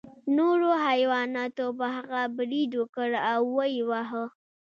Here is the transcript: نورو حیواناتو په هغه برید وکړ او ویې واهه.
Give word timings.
نورو 0.37 0.69
حیواناتو 0.87 1.65
په 1.79 1.85
هغه 1.97 2.21
برید 2.37 2.71
وکړ 2.77 3.09
او 3.31 3.41
ویې 3.55 3.83
واهه. 3.89 4.25